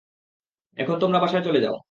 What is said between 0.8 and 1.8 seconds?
এখন তোমরা বাসায় চলে যাও।